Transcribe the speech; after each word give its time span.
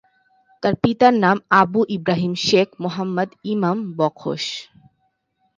তার 0.63 0.73
পিতার 0.83 1.13
নাম 1.23 1.37
আবু 1.61 1.79
ইব্রাহিম 1.97 2.33
শেখ 2.47 2.67
মোহাম্মদ 2.83 3.29
ইমাম 3.45 3.77
বখশ। 3.97 4.43